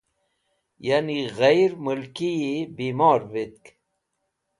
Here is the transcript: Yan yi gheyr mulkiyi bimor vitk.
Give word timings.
Yan 0.87 1.07
yi 1.15 1.23
gheyr 1.37 1.71
mulkiyi 1.83 2.55
bimor 2.75 3.21
vitk. 3.31 3.65